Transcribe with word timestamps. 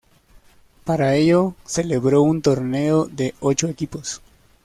Para 0.83 1.13
ello, 1.13 1.53
celebró 1.63 2.23
un 2.23 2.41
torneo 2.41 3.05
de 3.05 3.35
ocho 3.39 3.67
equipos. 3.67 4.19